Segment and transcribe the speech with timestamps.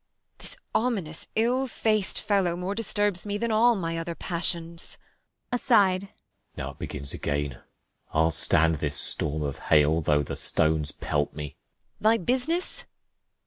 [0.39, 4.95] —This ominous ill fac'd fellow more disturbs me Than all my other passions.
[4.95, 5.61] De F.
[5.69, 6.09] [aside.]
[6.57, 7.59] Now't begins again;
[8.11, 11.55] I'll stand this storm of hail though the stones pelt me.
[11.99, 12.03] 55 Bea.
[12.03, 12.85] Thy business